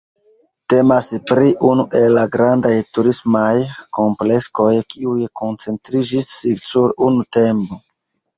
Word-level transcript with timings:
Temas 0.73 1.09
pri 1.31 1.49
unu 1.71 1.83
el 1.99 2.15
la 2.19 2.23
grandaj 2.35 2.71
turismaj 2.99 3.51
kompleksoj 3.99 4.71
kiuj 4.95 5.27
koncentriĝis 5.43 6.33
sur 6.73 6.97
unu 7.11 7.29
temo. 7.41 7.81